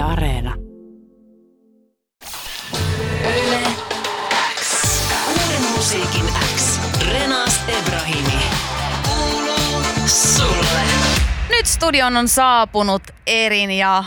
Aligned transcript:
Yle 0.00 0.06
Areena. 0.06 0.54
Yle 3.24 3.62
X. 4.56 4.88
Uuden 5.28 5.62
musiikin 5.76 6.26
X. 6.56 6.80
Renas 7.12 7.60
Ebrahimi. 7.68 8.42
Kuuluu 9.08 9.82
sulle. 10.06 10.80
Nyt 11.50 11.66
studion 11.66 12.16
on 12.16 12.28
saapunut 12.28 13.02
Erin 13.26 13.70
ja 13.70 14.04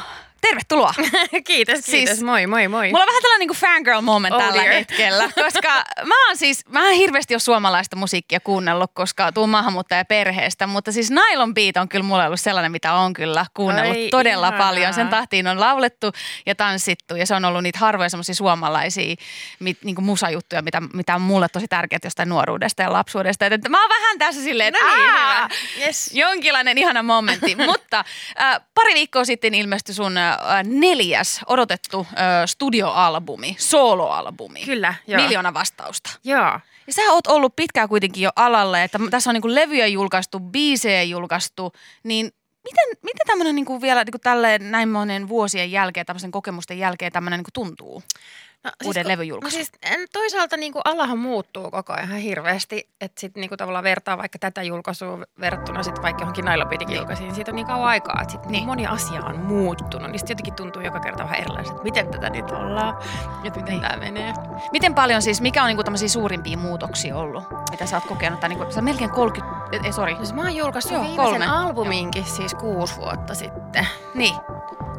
tervetuloa. 0.48 0.94
kiitos, 1.48 1.76
Siis- 1.76 1.86
kiitos. 1.88 2.24
moi, 2.24 2.48
moi, 2.48 2.68
moi. 2.68 2.88
Mulla 2.90 3.04
on 3.04 3.08
vähän 3.08 3.22
tällainen 3.22 3.48
niin 3.48 3.58
fangirl 3.60 4.02
moment 4.02 4.36
Oh 4.36 4.42
tällä 4.42 4.62
dear. 4.64 4.74
hetkellä, 4.74 5.30
koska 5.46 5.84
mä 6.06 6.28
oon 6.28 6.38
siis, 6.38 6.66
mä 6.70 6.90
en 6.90 6.96
hirveästi 6.96 7.34
ole 7.34 7.40
suomalaista 7.40 7.96
musiikkia 7.96 8.40
kuunnellut, 8.40 8.92
koska 8.94 9.32
tuun 9.32 9.50
maahanmuuttaja 9.50 10.06
perheestä, 10.06 10.68
mutta 10.68 10.92
siis 10.92 11.12
Nylon 11.12 11.54
Beat 11.54 11.78
on 11.78 11.90
kyllä 11.90 12.04
mulle 12.06 12.26
ollut 12.26 12.40
sellainen, 12.40 12.72
mitä 12.72 12.94
on 12.94 13.14
kyllä 13.14 13.46
kuunnellut 13.54 13.98
Ai, 13.98 14.08
todella 14.12 14.48
ihanaa. 14.48 14.66
paljon. 14.68 14.94
Sen 14.94 15.08
tahtiin 15.10 15.48
on 15.48 15.60
laulettu 15.60 16.12
ja 16.46 16.56
tanssittu 16.56 17.16
ja 17.16 17.26
se 17.26 17.36
on 17.36 17.46
ollut 17.46 17.64
niitä 17.64 17.80
harvoja 17.80 18.10
semmoisia 18.10 18.36
suomalaisia 18.36 19.16
mit, 19.60 19.78
niin 19.84 19.96
kuin 19.96 20.06
musajuttuja, 20.06 20.62
mitä, 20.62 20.82
mitä 20.94 21.16
on 21.16 21.22
mulle 21.22 21.50
tosi 21.50 21.68
tärkeät 21.68 22.04
jostain 22.04 22.30
nuoruudesta 22.30 22.82
ja 22.82 22.94
lapsuudesta. 22.94 23.46
Et, 23.46 23.54
että 23.54 23.70
mä 23.70 23.82
oon 23.82 23.90
vähän 23.90 24.20
tässä 24.20 24.42
silleen, 24.44 24.76
että 24.76 24.86
No 24.86 24.96
niin. 24.96 25.86
Yes. 25.86 26.10
Jonkinlainen 26.14 26.78
ihana 26.78 27.04
momentti, 27.04 27.56
mutta 27.66 28.04
äh, 28.42 28.62
pari 28.76 28.94
viikkoa 28.94 29.26
sitten 29.26 29.54
ilmestyi 29.54 29.96
sun 29.96 30.18
äh, 30.18 30.33
neljäs 30.64 31.42
odotettu 31.48 32.08
äh, 32.10 32.16
studioalbumi, 32.46 33.56
soloalbumi. 33.60 34.66
Kyllä, 34.66 34.94
joo. 35.08 35.22
Miljoona 35.22 35.54
vastausta. 35.54 36.10
Joo. 36.24 36.60
Ja 36.88 36.94
sä 36.94 37.02
oot 37.12 37.28
ollut 37.28 37.56
pitkään 37.56 37.90
kuitenkin 37.90 38.24
jo 38.24 38.30
alalle, 38.36 38.84
että 38.84 39.00
tässä 39.12 39.30
on 39.30 39.34
niinku 39.34 39.56
levyjä 39.56 39.88
julkaistu, 39.88 40.40
biisejä 40.40 41.04
julkaistu, 41.04 41.74
niin 42.04 42.32
miten, 42.64 42.88
miten 43.02 43.28
tämmöinen 43.28 43.56
niinku 43.56 43.82
vielä 43.82 44.04
niinku 44.04 44.20
tälleen 44.20 44.72
näin 44.72 44.90
monen 44.90 45.30
vuosien 45.30 45.72
jälkeen, 45.72 46.06
tämmöisen 46.06 46.32
kokemusten 46.32 46.78
jälkeen 46.78 47.12
tämmöinen 47.12 47.38
niinku 47.38 47.52
tuntuu? 47.54 48.04
No, 48.64 48.72
Uuden 48.86 49.04
kun- 49.04 49.12
levyn. 49.12 49.28
No 49.44 49.50
siis 49.50 49.72
toisaalta 50.14 50.58
niin 50.58 50.74
kuin 50.74 50.82
alahan 50.86 51.18
muuttuu 51.18 51.72
koko 51.72 51.94
ajan 51.94 52.10
hirveästi, 52.10 52.90
että 53.02 53.22
sitten 53.22 53.42
niin 53.42 53.50
kuin 53.50 53.58
tavallaan 53.58 53.84
vertaa 53.84 54.18
vaikka 54.18 54.40
tätä 54.40 54.64
julkaisua 54.64 55.20
verrattuna 55.40 55.84
sitten 55.84 56.04
vaikka 56.04 56.22
johonkin 56.22 56.46
Nailopidin 56.46 56.92
julkaisiin, 56.96 57.28
niin 57.28 57.36
siitä 57.36 57.52
on 57.52 57.56
niin 57.56 57.68
kauan 57.68 57.88
aikaa, 57.88 58.20
että 58.22 58.32
sitten 58.32 58.52
Niin. 58.52 58.60
niin. 58.60 58.66
moni 58.68 58.88
asia 58.88 59.22
on 59.26 59.40
muuttunut, 59.40 60.12
niin 60.12 60.20
sitten 60.20 60.34
jotenkin 60.34 60.54
tuntuu 60.54 60.82
joka 60.82 61.00
kerta 61.00 61.24
vähän 61.24 61.40
erilaiselta, 61.40 61.72
että 61.72 61.84
miten 61.84 62.08
tätä 62.12 62.30
nyt 62.30 62.52
ollaan 62.52 62.96
ja 63.44 63.52
miten 63.52 63.66
Niin. 63.66 63.82
tämä 63.82 63.98
menee. 63.98 64.34
Miten 64.72 64.96
paljon 64.96 65.22
siis, 65.22 65.42
mikä 65.42 65.62
on 65.64 65.68
niinku 65.68 65.84
tämmöisiä 65.84 66.08
suurimpia 66.10 66.58
muutoksia 66.58 67.18
ollut, 67.18 67.44
mitä 67.72 67.86
sä 67.86 67.98
oot 67.98 68.06
kokenut? 68.06 68.40
Tai 68.40 68.50
niinku, 68.50 68.72
sä 68.72 68.82
melkein 68.82 69.10
30, 69.12 69.88
ei 69.88 69.94
sori, 69.94 70.16
Jos 70.20 70.34
mä 70.34 70.42
oon 70.42 70.56
julkaissut 70.56 70.92
Joo, 70.92 71.02
Joo, 71.04 71.10
viimeisen 71.10 71.48
kolme. 71.50 71.58
albuminkin 71.68 72.26
siis 72.26 72.54
kuusi 72.56 72.96
vuotta 72.98 73.36
sitten, 73.36 73.88
niin, 74.14 74.36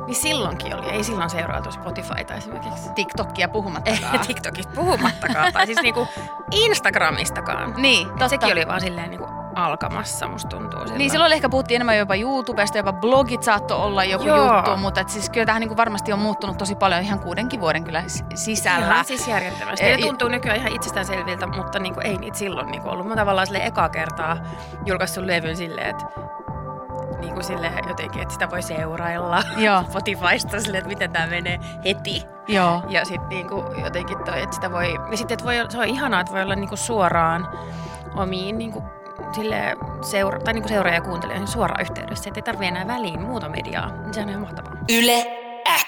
niin 0.07 0.15
silloinkin 0.17 0.77
oli, 0.77 0.91
ei 0.91 1.05
silloin 1.05 1.31
seurailtu 1.31 1.73
Spotifyta 1.73 2.35
esimerkiksi. 2.35 2.91
TikTokia 2.95 3.49
puhumattakaan. 3.49 4.13
Ei 4.15 4.19
TikTokista 4.27 4.73
puhumattakaan, 4.75 5.53
tai 5.53 5.67
siis 5.67 5.79
niinku 5.83 6.09
Instagramistakaan. 6.51 7.75
Niin, 7.77 8.09
totta. 8.09 8.29
Sekin 8.29 8.53
oli 8.53 8.67
vaan 8.67 8.81
silleen 8.81 9.11
niinku 9.11 9.27
alkamassa, 9.55 10.29
musta 10.29 10.49
tuntuu. 10.49 10.81
Silloin. 10.81 10.99
Niin 10.99 11.11
silloin 11.11 11.33
ehkä 11.33 11.49
puhuttiin 11.49 11.77
enemmän 11.77 11.99
jopa 11.99 12.15
YouTubesta, 12.15 12.79
jopa 12.79 12.93
blogit 12.93 13.43
saattoi 13.43 13.77
olla 13.77 14.05
joku 14.05 14.25
Joo. 14.25 14.57
juttu, 14.57 14.77
mutta 14.77 15.01
et 15.01 15.09
siis 15.09 15.31
kyllä 15.31 15.47
tähän 15.47 15.61
niin 15.61 15.77
varmasti 15.77 16.13
on 16.13 16.19
muuttunut 16.19 16.59
tosi 16.59 16.75
paljon 16.75 17.03
ihan 17.03 17.19
kuudenkin 17.21 17.61
vuoden 17.61 17.85
kyllä 17.85 18.03
sisällä. 18.35 18.87
Ihan 18.93 19.05
siis 19.05 19.29
järjettömästi. 19.29 19.87
E- 19.87 19.97
Ne 19.97 20.03
tuntuu 20.03 20.29
nykyään 20.29 20.59
ihan 20.59 20.73
itsestäänselviltä, 20.73 21.47
mutta 21.47 21.79
niinku 21.79 22.01
ei 22.01 22.17
niitä 22.17 22.39
silloin 22.39 22.67
niinku 22.71 22.89
ollut. 22.89 23.07
Mä 23.07 23.17
tavallaan 23.17 23.47
sille 23.47 23.67
ekaa 23.67 23.89
kertaa 23.89 24.37
julkaissut 24.87 25.25
levyn 25.25 25.57
silleen, 25.57 25.91
että 25.91 26.05
niinku 27.25 27.43
sille 27.43 27.73
jotenkin, 27.89 28.23
että 28.23 28.35
sitä 28.35 28.51
voi 28.51 28.63
seurailla 28.63 29.43
Joo. 29.57 29.83
Spotifysta 29.91 30.61
silleen, 30.61 30.79
että 30.79 30.89
miten 30.89 31.13
tämä 31.13 31.27
menee 31.27 31.61
heti. 31.85 32.23
Joo. 32.49 32.83
Ja 32.89 33.05
sitten 33.05 33.29
niinku 33.29 33.65
jotenkin 33.85 34.19
toi, 34.25 34.43
että 34.43 34.55
sitä 34.55 34.71
voi, 34.71 34.95
ja 35.11 35.17
sitten 35.17 35.35
että 35.35 35.45
voi, 35.45 35.55
se 35.69 35.79
on 35.79 35.85
ihanaa, 35.85 36.21
että 36.21 36.33
voi 36.33 36.43
olla 36.43 36.57
niinku 36.57 36.77
suoraan 36.77 37.49
omiin 38.17 38.59
niinku 38.59 38.83
sille 39.33 39.77
seura, 40.11 40.41
tai 40.41 40.55
niinku 40.55 40.69
seuraaja 40.69 40.95
ja 40.95 41.01
kuuntelijoihin 41.01 41.49
suoraan 41.49 41.81
yhteydessä, 41.81 42.31
että 42.31 42.39
ei 42.39 42.43
tarvitse 42.43 42.69
enää 42.69 42.87
väliin 42.87 43.21
muuta 43.23 43.49
mediaa. 43.49 43.91
Se 44.13 44.21
on 44.21 44.29
ihan 44.29 44.41
mahtavaa. 44.41 44.73
Yle 44.89 45.27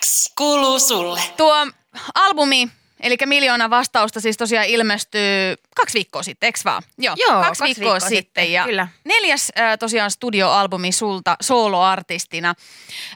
X. 0.01 0.33
Kuuluu 0.39 0.79
sulle. 0.79 1.21
Tuo 1.37 1.67
albumi, 2.15 2.69
eli 3.01 3.17
miljoona 3.27 3.71
vastausta 3.71 4.21
siis 4.21 4.37
tosiaan 4.37 4.67
ilmestyy 4.67 5.55
kaksi 5.77 5.95
viikkoa 5.95 6.23
sitten, 6.23 6.47
eikö 6.47 6.59
vaan? 6.65 6.83
Joo, 6.99 7.15
Joo, 7.19 7.33
kaksi, 7.33 7.47
kaksi 7.47 7.65
viikkoa, 7.65 7.93
viikkoa 7.93 8.01
sitten. 8.01 8.17
sitten, 8.19 8.53
Ja 8.53 8.65
kyllä. 8.65 8.89
neljäs 9.05 9.53
äh, 9.59 9.79
tosiaan 9.79 10.11
studioalbumi 10.11 10.93
sulta 10.93 11.37
soloartistina. 11.41 12.55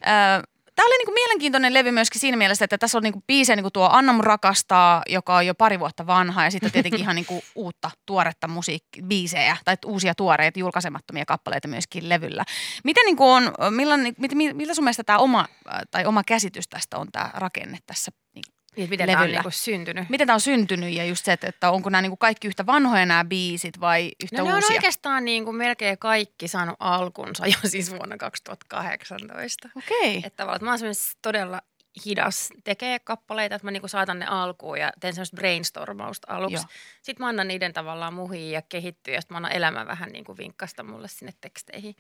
Äh, 0.07 0.43
Tämä 0.81 0.87
oli 0.87 0.99
niinku 0.99 1.13
mielenkiintoinen 1.13 1.75
levy 1.75 1.91
myöskin 1.91 2.21
siinä 2.21 2.37
mielessä, 2.37 2.65
että 2.65 2.79
tässä 2.79 2.99
on 2.99 3.03
niinku 3.03 3.23
biisejä 3.27 3.57
niinku 3.57 3.71
tuo 3.71 3.89
Anna 3.93 4.13
mun 4.13 4.25
rakastaa, 4.25 5.03
joka 5.09 5.37
on 5.37 5.47
jo 5.47 5.55
pari 5.55 5.81
vuotta 5.81 6.07
vanha 6.07 6.45
ja 6.45 6.51
sitten 6.51 6.73
tietenkin 6.73 7.01
ihan 7.01 7.17
niinku 7.17 7.43
uutta 7.55 7.91
tuoretta 8.07 8.49
musiikki, 8.49 9.03
biisejä 9.03 9.57
tai 9.65 9.77
uusia 9.87 10.15
tuoreita 10.15 10.59
julkaisemattomia 10.59 11.25
kappaleita 11.25 11.69
myöskin 11.69 12.09
levyllä. 12.09 12.45
Miten 12.85 13.05
niinku 13.05 13.31
on, 13.31 13.55
millainen, 13.71 14.15
mit, 14.19 14.35
mit, 14.35 14.57
miltä 14.57 14.75
sun 14.75 14.85
mielestä 14.85 15.05
tämä 15.05 15.19
oma, 15.19 15.47
tai 15.91 16.07
oma 16.07 16.23
käsitys 16.25 16.69
tästä 16.69 16.99
on 16.99 17.09
tämä 17.13 17.31
rakenne 17.35 17.79
tässä? 17.87 18.11
Niinku, 18.35 18.60
Niin, 18.81 18.91
miten 18.91 19.07
tämä 19.07 19.19
on 19.19 19.23
Levyllä. 19.23 19.39
niinku 19.39 19.51
syntynyt. 19.51 20.09
miten 20.09 20.27
tämä 20.27 20.35
on 20.35 20.41
syntynyt 20.41 20.95
ja 20.95 21.05
just 21.05 21.25
se, 21.25 21.33
että, 21.33 21.47
että 21.49 21.71
onko 21.71 21.91
nämä 21.91 22.03
niinku 22.03 22.17
kaikki 22.17 22.49
yhtä 22.49 22.67
vanhoja 22.67 23.07
nämä 23.07 23.25
biisit 23.25 23.81
vai 23.81 24.13
yhtä 24.25 24.39
No 24.39 24.45
ne 24.45 24.51
on 24.51 24.57
uusia? 24.57 24.75
oikeastaan 24.75 25.25
niin 25.25 25.45
kuin 25.45 25.57
melkein 25.57 25.99
kaikki 25.99 26.49
saanut 26.49 26.77
alkunsa 26.81 27.47
jo 27.47 27.57
siis 27.65 27.91
vuonna 27.91 28.17
2018. 28.17 29.69
Okei. 29.77 30.17
Että 30.17 30.31
tavallaan, 30.37 30.57
että 30.57 30.65
mä 30.65 30.71
oon 30.89 30.95
todella 31.23 31.61
hidas 32.07 32.49
tekee 32.65 32.99
kappaleita, 32.99 33.55
että 33.55 33.67
mä 33.67 33.71
niinku 33.71 33.89
saatan 33.89 34.19
ne 34.19 34.27
alkuun 34.27 34.79
ja 34.79 34.93
teen 35.01 35.15
semmoista 35.15 35.37
brainstormausta 35.37 36.35
aluksi. 36.35 36.57
Joo. 36.57 36.65
Sitten 37.03 37.25
mä 37.25 37.29
annan 37.29 37.49
niiden 37.49 37.73
tavallaan 37.73 38.15
muhia 38.15 38.51
ja 38.51 38.63
kehittyä 38.63 39.15
ja 39.15 39.21
sitten 39.21 39.35
mä 39.35 39.37
annan 39.37 39.53
elämä 39.53 39.87
vähän 39.87 40.11
niin 40.13 40.25
kuin 40.25 40.39
vinkkasta 40.39 40.83
mulle 40.83 41.09
sinne 41.09 41.33
teksteihin 41.41 41.97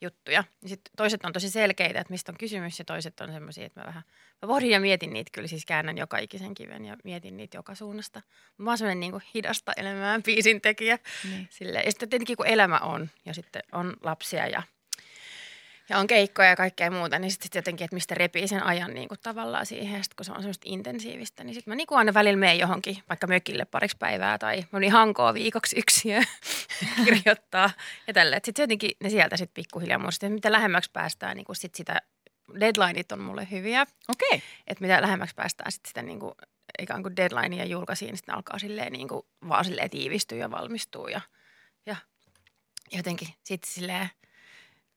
juttuja. 0.00 0.44
Ja 0.62 0.68
sitten 0.68 0.92
toiset 0.96 1.24
on 1.24 1.32
tosi 1.32 1.50
selkeitä, 1.50 2.00
että 2.00 2.12
mistä 2.12 2.32
on 2.32 2.38
kysymys 2.38 2.78
ja 2.78 2.84
toiset 2.84 3.20
on 3.20 3.32
semmoisia, 3.32 3.66
että 3.66 3.80
mä 3.80 3.86
vähän 3.86 4.02
mä 4.42 4.46
pohdin 4.46 4.70
ja 4.70 4.80
mietin 4.80 5.12
niitä 5.12 5.30
kyllä, 5.34 5.48
siis 5.48 5.66
käännän 5.66 5.98
joka 5.98 6.18
ikisen 6.18 6.54
kiven 6.54 6.84
ja 6.84 6.96
mietin 7.04 7.36
niitä 7.36 7.56
joka 7.56 7.74
suunnasta. 7.74 8.22
Mä 8.58 8.70
oon 8.70 8.78
semmoinen 8.78 9.00
niin 9.00 9.22
hidasta 9.34 9.72
elämään 9.76 10.22
biisin 10.22 10.60
tekijä. 10.60 10.98
Niin. 11.24 11.48
Ja 11.84 11.90
sitten 11.90 12.08
tietenkin 12.08 12.36
kun 12.36 12.46
elämä 12.46 12.78
on 12.78 13.10
ja 13.24 13.34
sitten 13.34 13.62
on 13.72 13.96
lapsia 14.02 14.46
ja, 14.46 14.62
ja 15.90 15.98
on 15.98 16.06
keikkoja 16.06 16.48
ja 16.48 16.56
kaikkea 16.56 16.90
muuta, 16.90 17.18
niin 17.18 17.30
sitten 17.30 17.46
sit 17.46 17.54
jotenkin, 17.54 17.84
että 17.84 17.94
mistä 17.94 18.14
repii 18.14 18.48
sen 18.48 18.62
ajan 18.62 18.94
niin 18.94 19.08
kuin 19.08 19.18
tavallaan 19.22 19.66
siihen. 19.66 19.96
Ja 19.96 20.02
sitten 20.02 20.16
kun 20.16 20.24
se 20.24 20.32
on 20.32 20.38
semmoista 20.38 20.62
intensiivistä, 20.66 21.44
niin 21.44 21.54
sitten 21.54 21.70
mä 21.70 21.74
niin 21.74 21.86
kuin 21.86 21.98
aina 21.98 22.14
välillä 22.14 22.36
menen 22.36 22.58
johonkin 22.58 22.98
vaikka 23.08 23.26
mökille 23.26 23.64
pariksi 23.64 23.96
päivää 23.96 24.38
tai 24.38 24.56
mä 24.56 24.66
menin 24.72 24.92
Hankoon 24.92 25.34
viikoksi 25.34 25.78
yksi 25.78 26.08
ja 26.08 26.22
kirjoittaa 27.04 27.70
ja 28.06 28.12
tälle. 28.12 28.40
Sitten 28.44 28.62
jotenkin 28.62 28.90
ne 29.02 29.10
sieltä 29.10 29.36
sitten 29.36 29.62
pikkuhiljaa 29.62 29.98
muistaa, 29.98 30.26
että 30.26 30.34
mitä 30.34 30.52
lähemmäksi 30.52 30.90
päästään, 30.92 31.36
niin 31.36 31.44
kuin 31.44 31.56
sit 31.56 31.74
sitä 31.74 32.02
deadlineit 32.60 33.12
on 33.12 33.20
mulle 33.20 33.48
hyviä. 33.50 33.86
Okei. 34.08 34.42
Että 34.66 34.82
mitä 34.82 35.02
lähemmäksi 35.02 35.34
päästään 35.34 35.72
sitten 35.72 35.88
sitä 35.88 36.02
niin 36.02 36.20
kuin, 36.20 36.34
ikään 36.78 37.02
kuin 37.02 37.16
deadlinea 37.16 37.64
julkaisiin, 37.64 38.06
niin 38.06 38.16
sitten 38.16 38.34
alkaa 38.34 38.58
silleen 38.58 38.92
niin 38.92 39.08
kuin, 39.08 39.22
vaan 39.48 39.64
silleen 39.64 39.90
tiivistyä 39.90 40.38
ja 40.38 40.50
valmistua 40.50 41.10
ja, 41.10 41.20
ja 41.86 41.96
jotenkin 42.92 43.28
sitten 43.44 43.70
silleen 43.72 44.10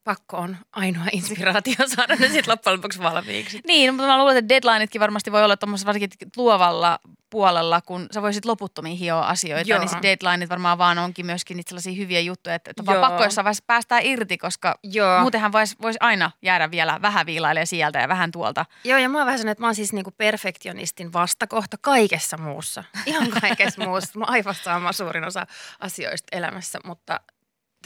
pakko 0.03 0.37
on 0.37 0.57
ainoa 0.71 1.05
inspiraatio 1.17 1.75
saada 1.87 2.15
ne 2.15 2.27
sitten 2.27 2.51
loppujen 2.51 2.77
lopuksi 2.77 2.99
valmiiksi. 2.99 3.61
Niin, 3.67 3.93
mutta 3.93 4.07
mä 4.07 4.17
luulen, 4.17 4.37
että 4.37 4.49
deadlineitkin 4.49 5.01
varmasti 5.01 5.31
voi 5.31 5.43
olla 5.43 5.57
tuommoisessa 5.57 5.87
varsinkin 5.87 6.29
luovalla 6.37 6.99
puolella, 7.29 7.81
kun 7.81 8.07
sä 8.11 8.21
voisit 8.21 8.45
loputtomiin 8.45 8.97
hioa 8.97 9.27
asioita, 9.27 9.69
Joo. 9.69 9.79
niin 9.79 10.01
deadlineit 10.01 10.49
varmaan 10.49 10.77
vaan 10.77 10.97
onkin 10.97 11.25
myöskin 11.25 11.57
niitä 11.57 11.69
sellaisia 11.69 11.93
hyviä 11.93 12.19
juttuja, 12.19 12.55
että, 12.55 12.71
että 12.71 12.83
pakko 12.83 13.23
jossain 13.23 13.45
vaiheessa 13.45 13.63
päästää 13.67 13.99
irti, 13.99 14.37
koska 14.37 14.79
Joo. 14.83 15.21
muutenhan 15.21 15.51
voisi 15.51 15.75
vois 15.81 15.95
aina 15.99 16.31
jäädä 16.41 16.71
vielä 16.71 16.99
vähän 17.01 17.25
viilailemaan 17.25 17.67
sieltä 17.67 17.99
ja 17.99 18.07
vähän 18.07 18.31
tuolta. 18.31 18.65
Joo, 18.83 18.99
ja 18.99 19.09
mä 19.09 19.17
oon 19.17 19.25
vähän 19.25 19.39
sellainen, 19.39 19.51
että 19.51 19.61
mä 19.61 19.67
oon 19.67 19.75
siis 19.75 19.93
niinku 19.93 20.11
perfektionistin 20.11 21.13
vastakohta 21.13 21.77
kaikessa 21.81 22.37
muussa. 22.37 22.83
Ihan 23.05 23.29
kaikessa 23.41 23.83
muussa. 23.87 24.19
Mä 24.19 24.25
aivan 24.27 24.55
sama 24.55 24.91
suurin 24.91 25.23
osa 25.23 25.47
asioista 25.79 26.37
elämässä, 26.37 26.79
mutta 26.85 27.19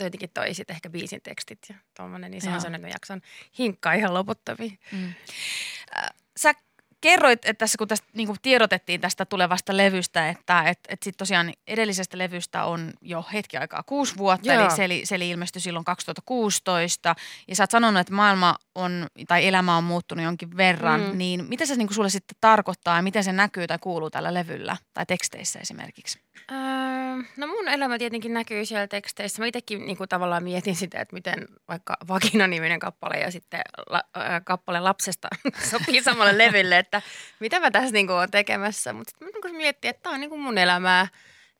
jotenkin 0.04 0.30
toi 0.34 0.54
sit 0.54 0.70
ehkä 0.70 0.90
biisin 0.90 1.20
tekstit 1.22 1.58
ja 1.68 1.74
tommonen, 1.96 2.30
niin 2.30 2.42
se 2.42 2.48
on 2.48 2.60
sellainen, 2.60 2.74
että 2.74 2.88
mä 2.88 2.94
jaksan 2.94 3.22
hinkkaa 3.58 3.92
ihan 3.92 4.14
loputtomiin. 4.14 4.78
Sä 6.36 6.54
kerroit, 7.00 7.38
että 7.44 7.58
tässä 7.58 7.78
kun 7.78 7.88
tästä 7.88 8.06
niin 8.12 8.26
kuin 8.26 8.38
tiedotettiin 8.42 9.00
tästä 9.00 9.24
tulevasta 9.24 9.76
levystä, 9.76 10.28
että 10.28 10.62
et, 10.62 10.78
et 10.88 11.02
sit 11.02 11.16
tosiaan 11.16 11.52
edellisestä 11.66 12.18
levystä 12.18 12.64
on 12.64 12.92
jo 13.00 13.24
hetki 13.32 13.56
aikaa 13.56 13.82
kuusi 13.82 14.16
vuotta, 14.16 14.52
Joo. 14.52 14.62
eli 14.62 14.70
se, 14.70 14.84
eli 14.84 15.00
se 15.04 15.14
eli 15.14 15.30
ilmestyi 15.30 15.62
silloin 15.62 15.84
2016. 15.84 17.14
Ja 17.48 17.56
sä 17.56 17.62
oot 17.62 17.70
sanonut, 17.70 18.00
että 18.00 18.14
maailma 18.14 18.56
on, 18.74 19.06
tai 19.28 19.46
elämä 19.46 19.76
on 19.76 19.84
muuttunut 19.84 20.24
jonkin 20.24 20.56
verran, 20.56 21.00
Mm. 21.00 21.18
niin 21.18 21.44
mitä 21.48 21.66
se 21.66 21.76
niin 21.76 21.88
kuin 21.88 21.94
sulle 21.94 22.10
sitten 22.10 22.36
tarkoittaa 22.40 22.96
ja 22.96 23.02
miten 23.02 23.24
se 23.24 23.32
näkyy 23.32 23.66
tai 23.66 23.78
kuuluu 23.80 24.10
tällä 24.10 24.34
levyllä 24.34 24.76
tai 24.94 25.06
teksteissä 25.06 25.58
esimerkiksi? 25.58 26.20
Öö, 26.52 26.56
no 27.36 27.46
mun 27.46 27.68
elämä 27.68 27.98
tietenkin 27.98 28.34
näkyy 28.34 28.64
siellä 28.64 28.86
teksteissä. 28.86 29.42
Mä 29.42 29.46
itsekin 29.46 29.86
niin 29.86 29.96
kuin 29.96 30.08
tavallaan 30.08 30.42
mietin 30.42 30.76
sitä, 30.76 31.00
että 31.00 31.14
miten 31.14 31.48
vaikka 31.68 31.96
Vagina-niminen 32.08 32.78
kappale 32.80 33.16
ja 33.16 33.30
sitten 33.30 33.60
la, 33.90 34.02
äh, 34.16 34.40
kappale 34.44 34.80
lapsesta 34.80 35.28
sopii 35.70 36.02
samalle 36.02 36.38
levylle, 36.38 36.78
että 36.88 37.02
mitä 37.40 37.60
mä 37.60 37.70
tässä 37.70 37.92
niin 37.92 38.06
kuin 38.06 38.16
oon 38.16 38.30
tekemässä. 38.30 38.92
Mutta 38.92 39.10
sitten 39.10 39.28
mä 39.28 39.48
niin 39.48 39.56
miettin, 39.56 39.88
että 39.88 40.02
tämä 40.02 40.14
on 40.14 40.20
niin 40.20 40.30
kuin 40.30 40.40
mun 40.40 40.58
elämää, 40.58 41.08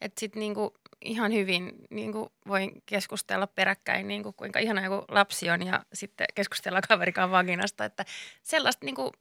että 0.01 0.21
sitten 0.21 0.41
niin 0.41 0.55
kuin 0.55 0.71
ihan 1.01 1.33
hyvin 1.33 1.73
niin 1.91 2.13
kuin 2.13 2.29
voin 2.49 2.83
keskustella 2.87 3.47
peräkkäin, 3.47 4.09
niin 4.09 4.23
kuin 4.23 4.35
kuinka 4.35 4.59
ihana 4.59 4.85
joku 4.85 5.05
lapsi 5.09 5.51
on 5.51 5.67
ja 5.67 5.85
sitten 5.93 6.27
keskustella 6.35 6.81
kaverikaan 6.89 7.31
vaginasta, 7.31 7.85
että 7.85 8.05
sellaista 8.43 8.85
niin 8.87 8.95
kuin 8.95 9.13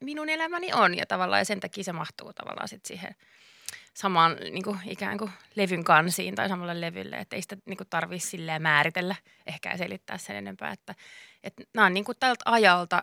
minun 0.00 0.28
elämäni 0.28 0.72
on 0.72 0.96
ja 0.96 1.06
tavallaan 1.06 1.40
ja 1.40 1.44
sen 1.44 1.60
takia 1.60 1.84
se 1.84 1.92
mahtuu 1.92 2.32
tavallaan 2.32 2.68
sitten 2.68 2.88
siihen 2.88 3.14
samaan 3.94 4.36
niin 4.50 4.62
kuin, 4.62 4.78
ikään 4.86 5.18
kuin 5.18 5.30
levyn 5.54 5.84
kansiin 5.84 6.34
tai 6.34 6.48
samalle 6.48 6.80
levylle, 6.80 7.16
että 7.16 7.36
ei 7.36 7.42
sitä 7.42 7.56
niin 7.64 7.76
kuin, 7.76 7.88
tarvitse 7.90 8.28
silleen 8.28 8.62
määritellä. 8.62 9.14
Ehkä 9.46 9.76
selittää 9.76 10.18
sen 10.18 10.36
enempää, 10.36 10.72
että, 10.72 10.94
että 11.42 11.62
nämä 11.74 11.86
on 11.86 11.94
niin 11.94 12.04
kuin 12.04 12.18
tältä 12.20 12.42
ajalta 12.44 13.02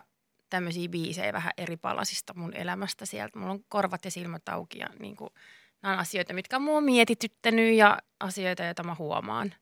tämmöisiä 0.50 0.88
biisejä 0.88 1.32
vähän 1.32 1.52
eri 1.58 1.76
palasista 1.76 2.34
mun 2.36 2.54
elämästä 2.54 3.06
sieltä. 3.06 3.38
Mulla 3.38 3.52
on 3.52 3.64
korvat 3.68 4.04
ja 4.04 4.10
silmät 4.10 4.48
auki 4.48 4.78
ja 4.78 4.88
niin 4.98 5.16
kuin, 5.16 5.30
nämä 5.82 5.94
on 5.94 6.00
asioita, 6.00 6.34
mitkä 6.34 6.56
on 6.56 6.62
mua 6.62 6.80
mietityttänyt 6.80 7.74
ja 7.74 7.98
asioita, 8.20 8.64
joita 8.64 8.82
mä 8.82 8.96
huomaan. 8.98 9.54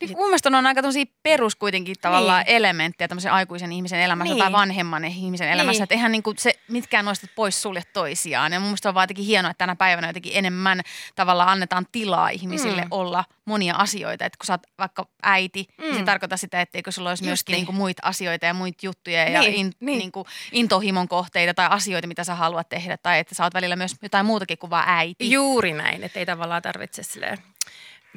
Niin 0.00 0.08
Sit- 0.08 0.16
mun 0.16 0.26
mielestä 0.26 0.48
on 0.48 0.66
aika 0.66 0.82
tämmöisiä 0.82 1.04
perus 1.22 1.56
kuitenkin 1.56 1.96
tavallaan 2.00 2.44
Niin. 2.46 2.56
elementtejä 2.56 3.08
tämmöisen 3.08 3.32
aikuisen 3.32 3.72
ihmisen 3.72 4.00
elämässä 4.00 4.34
Niin. 4.34 4.42
tai 4.42 4.52
vanhemman 4.52 5.04
ihmisen 5.04 5.48
elämässä. 5.50 5.72
Niin. 5.72 5.82
Että 5.82 5.94
eihän 5.94 6.12
niinku 6.12 6.34
se, 6.38 6.52
mitkään 6.68 7.04
noista 7.04 7.26
pois 7.36 7.62
sulje 7.62 7.82
toisiaan. 7.92 8.52
Ja 8.52 8.60
mun 8.60 8.66
mielestä 8.68 8.88
on 8.88 8.94
vaan 8.94 9.02
jotenkin 9.02 9.24
hienoa, 9.24 9.50
että 9.50 9.58
tänä 9.58 9.76
päivänä 9.76 10.06
jotenkin 10.08 10.32
enemmän 10.34 10.80
tavallaan 11.14 11.48
annetaan 11.48 11.86
tilaa 11.92 12.28
ihmisille 12.28 12.82
Mm. 12.82 12.88
olla 12.90 13.24
monia 13.44 13.74
asioita. 13.76 14.24
Että 14.24 14.38
kun 14.38 14.46
sä 14.46 14.52
oot 14.52 14.62
vaikka 14.78 15.06
äiti, 15.22 15.66
mm. 15.78 15.82
niin 15.84 15.94
se 15.94 16.00
Mm. 16.00 16.06
tarkoittaa 16.06 16.36
sitä, 16.36 16.60
etteikö 16.60 16.92
sulla 16.92 17.08
olisi 17.08 17.22
Just 17.24 17.28
myöskin 17.28 17.52
niin. 17.52 17.58
niinku 17.58 17.72
muita 17.72 18.02
asioita 18.04 18.46
ja 18.46 18.54
muita 18.54 18.86
juttuja 18.86 19.28
ja 19.28 19.40
Niin, 19.40 19.54
in, 19.54 19.72
niin. 19.80 19.98
niinku 19.98 20.26
intohimon 20.52 21.08
kohteita 21.08 21.54
tai 21.54 21.66
asioita, 21.70 22.08
mitä 22.08 22.24
sä 22.24 22.34
haluat 22.34 22.68
tehdä. 22.68 22.96
Tai 22.96 23.18
että 23.18 23.34
sä 23.34 23.44
oot 23.44 23.54
välillä 23.54 23.76
myös 23.76 23.96
jotain 24.02 24.26
muutakin 24.26 24.58
kuin 24.58 24.70
vaan 24.70 24.88
äiti. 24.88 25.30
Juuri 25.30 25.72
näin, 25.72 26.02
että 26.04 26.18
ei 26.18 26.26
tavallaan 26.26 26.62
tarvitse 26.62 27.02
silleen 27.02 27.38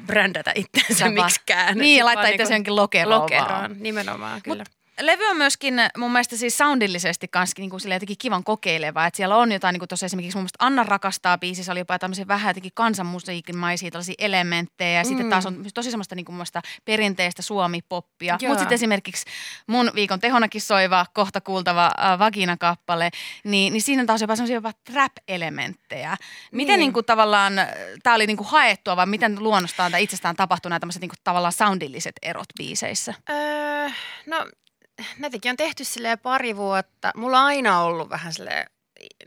brändätä 0.05 0.51
itseänsä 0.55 0.94
Sä 0.94 1.05
vaan- 1.05 1.13
miksikään. 1.13 1.77
Niin, 1.77 1.97
ja 1.97 2.05
laittaa 2.05 2.23
vaan 2.23 2.33
itse 2.33 2.44
niinku 2.44 2.53
jonkin 2.53 2.75
lokeroon, 2.75 3.09
vaan. 3.09 3.21
Lokeroon, 3.44 3.75
nimenomaan, 3.79 4.41
kyllä. 4.41 4.63
Levy 5.01 5.25
on 5.25 5.38
myöskin 5.38 5.75
mun 5.97 6.11
mielestä 6.11 6.38
siis 6.38 6.57
soundillisesti 6.57 7.27
kans 7.27 7.51
niin 7.57 7.69
kuin 7.69 7.81
jotenkin 7.85 8.17
kivan 8.17 8.44
kokeileva. 8.44 9.05
Että 9.05 9.17
siellä 9.17 9.35
on 9.35 9.51
jotain, 9.51 9.73
niin 9.73 9.79
kuin 9.79 9.89
tuossa 9.89 10.05
esimerkiksi 10.05 10.38
mun 10.38 10.41
mielestä 10.41 10.65
Anna 10.65 10.83
rakastaa 10.83 11.38
biisissä 11.38 11.71
oli 11.71 11.79
jopa 11.79 11.99
tämmöisiä 11.99 12.27
vähän 12.27 12.49
jotenkin 12.49 12.71
kansanmusiikimaisia 12.73 13.91
tällaisia 13.91 14.15
elementtejä. 14.17 14.97
Ja 14.97 15.03
mm. 15.03 15.07
sitten 15.07 15.25
Mm. 15.25 15.29
taas 15.29 15.45
on 15.45 15.65
tosi 15.73 15.91
semmoista 15.91 16.15
niin 16.15 16.25
kuin 16.25 16.33
mun 16.33 16.38
mielestä 16.38 16.61
perinteistä 16.85 17.41
suomi-poppia. 17.41 18.38
Mutta 18.47 18.59
sitten 18.59 18.75
esimerkiksi 18.75 19.25
mun 19.67 19.91
viikon 19.95 20.19
tehonakin 20.19 20.61
soiva, 20.61 21.05
kohta 21.13 21.41
kuultava 21.41 21.85
äh, 21.85 22.19
Vagina-kappale, 22.19 23.09
niin, 23.44 23.73
niin 23.73 23.81
siinä 23.81 24.05
taas 24.05 24.21
jopa 24.21 24.35
semmoisia 24.35 24.55
jopa 24.55 24.71
trap-elementtejä. 24.91 26.17
Miten 26.51 26.73
niin. 26.73 26.79
Niin. 26.79 26.94
Kuin 26.94 27.05
tavallaan, 27.05 27.53
tämä 28.03 28.15
oli 28.15 28.27
niin 28.27 28.38
kuin 28.38 28.47
haettua 28.47 28.95
vai 28.95 29.05
miten 29.05 29.44
luonnostaan 29.44 29.91
tai 29.91 30.03
itsestään 30.03 30.35
tapahtui 30.35 30.69
nämä 30.69 30.79
tämmöiset 30.79 31.01
niin 31.01 31.09
kuin 31.09 31.19
tavallaan 31.23 31.53
soundilliset 31.53 32.15
erot 32.21 32.47
biiseissä? 32.57 33.13
Öö, 33.29 33.89
no, 34.25 34.45
näitäkin 35.17 35.49
on 35.49 35.57
tehty 35.57 35.83
silleen 35.83 36.19
pari 36.19 36.55
vuotta. 36.55 37.11
Mulla 37.15 37.39
on 37.39 37.45
aina 37.45 37.81
ollut 37.81 38.09
vähän 38.09 38.33
silleen, 38.33 38.69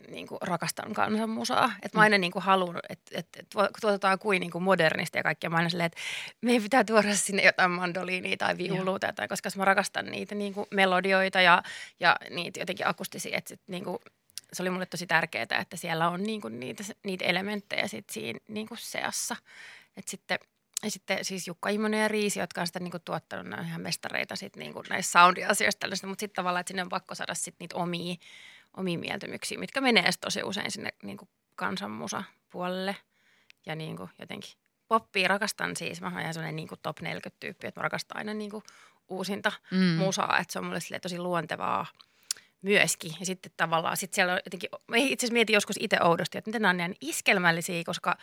niin 0.09 0.27
kuin 0.27 0.39
rakastan 0.43 0.95
kansanmusaa. 0.95 1.73
Että 1.83 1.99
mä 1.99 2.03
aina 2.03 2.19
niin 2.19 2.33
kuin 2.33 2.43
haluan, 2.43 2.81
että, 2.89 3.19
että, 3.19 3.41
että 3.41 3.69
tuotetaan 3.81 4.19
kuin, 4.19 4.41
niin 4.41 4.51
kuin 4.51 4.65
modernisti 4.65 5.19
ja 5.19 5.23
kaikkea. 5.23 5.51
Mä 5.51 5.57
aina 5.57 5.69
silleen, 5.69 5.87
että 5.87 5.99
meidän 6.41 6.63
pitää 6.63 6.85
tuoda 6.85 7.15
sinne 7.15 7.43
jotain 7.43 7.71
mandoliinia 7.71 8.37
tai 8.37 8.57
viulua 8.59 8.99
tai 8.99 9.09
jotain, 9.09 9.29
koska 9.29 9.51
mä 9.57 9.65
rakastan 9.65 10.07
niitä 10.07 10.35
niin 10.35 10.55
kuin 10.55 10.67
melodioita 10.71 11.41
ja, 11.41 11.63
ja 12.01 12.17
niitä 12.31 12.61
jotenkin 12.61 12.87
akustisia. 12.87 13.39
Että 13.39 13.49
sit, 13.49 13.61
niin 13.67 13.85
kuin, 13.85 13.99
se 14.53 14.63
oli 14.63 14.71
mulle 14.71 14.87
tosi 14.87 15.07
tärkeää, 15.07 15.47
että 15.61 15.77
siellä 15.77 16.09
on 16.09 16.23
niin 16.23 16.41
kuin 16.41 16.61
niitä, 16.61 16.85
niitä 17.05 17.25
elementtejä 17.25 17.89
sit 17.89 18.11
siinä 18.11 18.39
niin 18.49 18.69
kuin 18.69 18.79
seassa. 18.79 19.37
Että 19.97 20.11
sitten 20.11 20.39
ja 20.83 20.91
sitten 20.91 21.25
siis 21.25 21.47
Jukka 21.47 21.69
Immonen 21.69 22.01
ja 22.01 22.09
Riisi, 22.09 22.41
jotka 22.41 22.61
on 22.61 22.67
sitä 22.67 22.81
niinku 22.81 22.99
tuottanut, 22.99 23.59
on 23.59 23.65
ihan 23.67 23.81
mestareita 23.81 24.37
sit 24.37 24.57
niinku 24.57 24.83
näissä 24.89 25.21
soundiasioissa 25.21 25.79
tällaista, 25.79 26.07
mutta 26.07 26.21
sitten 26.21 26.37
tavallaan, 26.37 26.61
että 26.61 26.71
sinne 26.71 26.83
on 26.83 26.89
pakko 26.89 27.15
saada 27.15 27.35
sit 27.35 27.55
niitä 27.61 27.77
omia, 27.77 28.15
omia 28.77 28.99
mieltymyksiä, 28.99 29.59
mitkä 29.59 29.81
menee 29.81 30.11
tosi 30.21 30.43
usein 30.43 30.71
sinne 30.71 30.91
niinku 31.03 31.29
kansanmusa 31.57 32.25
puolelle 32.51 32.97
ja 33.67 33.75
niinku 33.75 34.11
jotenkin 34.19 34.53
poppia 34.89 35.29
rakastan 35.29 35.77
siis. 35.77 36.01
Mä 36.01 36.09
oon 36.09 36.21
ihan 36.21 36.35
sellainen 36.35 36.57
niinku 36.57 36.77
top 36.77 37.01
40 37.01 37.41
tyyppi, 37.41 37.67
että 37.67 37.81
mä 37.81 37.83
rakastan 37.83 38.17
aina 38.19 38.35
niinku 38.35 38.63
uusinta 39.09 39.53
Mm. 39.71 39.79
musaa, 39.79 40.39
että 40.39 40.53
se 40.53 40.59
on 40.59 40.65
mulle 40.65 41.01
tosi 41.03 41.19
luontevaa 41.19 41.87
myöskin. 42.63 43.15
Ja 43.21 43.27
sitten 43.27 43.53
tavallaan, 43.57 43.97
sit 43.97 44.15
siellä 44.15 44.33
on 44.33 44.41
jotenkin, 44.45 44.71
mä 44.89 44.97
itse 44.97 45.25
asiassa 45.27 45.33
mietin 45.33 45.55
joskus 45.55 45.77
itse 45.81 45.97
oudosti, 46.03 46.39
että 46.39 46.49
miten 46.49 46.63
nämä 46.63 46.71
on 46.71 46.77
niin 46.77 46.97
iskelmällisiä, 47.01 47.83
koska 47.87 48.17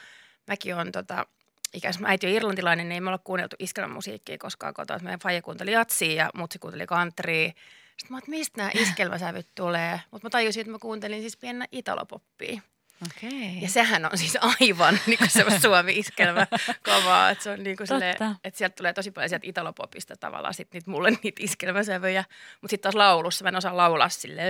mäkin 0.48 0.76
on 0.76 0.92
tota, 0.92 1.26
ikäis, 1.74 2.00
mä 2.00 2.08
äiti 2.08 2.28
on 2.28 2.34
irlantilainen, 2.34 2.90
niin 2.90 2.94
ei 2.94 3.02
me 3.02 3.10
olla 3.10 3.20
kuunneltu 3.24 3.56
iskelmämusiikkia 3.60 4.38
koskaan 4.38 4.74
kotona. 4.74 4.96
että 4.96 5.04
Meidän 5.04 5.20
faija 5.20 5.42
kuunteli 5.42 5.72
jatsia 5.72 6.14
ja 6.14 6.30
mutsi 6.36 6.60
kuunteli 6.60 6.86
countrya. 6.86 7.52
Sitten 7.98 8.12
mä 8.12 8.18
että 8.18 8.32
mistä 8.32 8.58
nämä 8.58 8.72
iskelmäsävyt 8.74 9.48
tulee. 9.56 10.02
Mutta 10.12 10.26
mä 10.26 10.30
tajusin, 10.30 10.62
että 10.62 10.72
mä 10.72 10.80
kuuntelin 10.80 11.22
siis 11.22 11.38
pienä 11.38 11.66
italopoppia. 11.72 12.62
Okei. 13.06 13.62
Ja 13.62 13.70
sehän 13.70 14.06
on 14.06 14.18
siis 14.18 14.38
aivan 14.42 15.00
niin 15.08 15.18
kuin 15.18 15.30
semmoista 15.30 15.62
suomi-iskelmä 15.62 16.48
kovaa. 16.84 17.30
Että 17.30 17.44
se 17.44 17.50
on 17.50 17.64
niin 17.64 17.78
kuin 17.78 17.88
silleen, 17.88 18.16
että 18.44 18.58
sieltä 18.58 18.76
tulee 18.76 18.94
tosi 18.94 19.12
paljon 19.12 19.30
sieltä 19.30 19.48
italopopista 19.48 20.16
tavallaan 20.16 20.54
sit 20.54 20.68
niitä, 20.74 20.92
mulle 20.92 21.10
niitä 21.24 21.44
iskelmäsävyjä. 21.44 22.24
Mutta 22.62 22.72
sitten 22.72 22.84
taas 22.84 22.96
laulussa 22.96 23.44
mä 23.44 23.50
en 23.50 23.56
osaa 23.56 23.78
laulaa 23.78 24.10
sille 24.10 24.44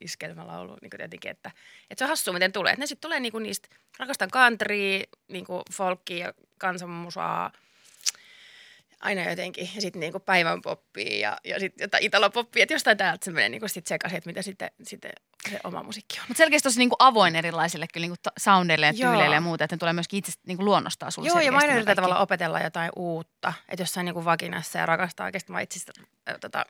iskelmälaulu 0.00 0.76
niin 0.82 0.90
kuin 0.90 0.98
tietenkin, 0.98 1.30
että, 1.30 1.50
että 1.90 1.98
se 1.98 2.04
on 2.04 2.08
hassua 2.08 2.34
miten 2.34 2.52
tulee. 2.52 2.72
Että 2.72 2.82
ne 2.82 2.86
sitten 2.86 3.08
tulee 3.08 3.20
niin 3.20 3.32
kuin 3.32 3.42
niistä, 3.42 3.68
rakastan 3.98 4.30
countrya, 4.30 5.04
niin 5.28 5.46
kuin 5.46 5.62
folkia 5.72 6.26
ja 6.26 6.32
kansanmusaa, 6.60 7.52
aina 9.00 9.30
jotenkin. 9.30 9.70
Ja 9.74 9.80
sitten 9.80 10.00
niinku 10.00 10.20
päivän 10.20 10.62
poppia 10.62 11.18
ja, 11.18 11.36
ja 11.44 11.60
sitten 11.60 11.84
jotain 11.84 12.04
italopoppia. 12.04 12.62
Että 12.62 12.74
jostain 12.74 12.96
täältä 12.96 13.24
se 13.24 13.30
menee 13.30 13.48
niinku 13.48 13.68
sit 13.68 13.86
sekaisin, 13.86 14.18
että 14.18 14.28
mitä 14.30 14.42
sitten, 14.42 14.70
sitten 14.82 15.12
se 15.50 15.60
oma 15.64 15.82
musiikki 15.82 16.18
on. 16.18 16.24
Mutta 16.28 16.38
selkeästi 16.38 16.68
tosi 16.68 16.78
niinku 16.78 16.96
avoin 16.98 17.36
erilaisille 17.36 17.86
kyllä 17.92 18.04
niinku 18.04 18.30
soundeille 18.38 18.86
ja 18.86 18.92
Joo. 18.96 19.10
tyyleille 19.10 19.34
ja 19.34 19.40
muuta, 19.40 19.64
että 19.64 19.76
ne 19.76 19.78
tulee 19.78 19.92
myöskin 19.92 20.18
itse 20.18 20.32
niinku 20.46 20.64
luonnostaan 20.64 21.12
sulle 21.12 21.28
Joo, 21.28 21.40
ja 21.40 21.52
mä 21.52 21.58
aina 21.58 21.74
yritän 21.74 21.96
tavallaan 21.96 22.22
opetella 22.22 22.60
jotain 22.60 22.90
uutta. 22.96 23.52
Että 23.68 23.82
jossain 23.82 24.04
niinku 24.04 24.24
vakinassa 24.24 24.78
ja 24.78 24.86
rakastaa 24.86 25.26
oikeasti. 25.26 25.52
Mä 25.52 25.60
itse 25.60 25.78
asiassa, 25.78 26.02
äh, 26.28 26.38
tota, 26.40 26.66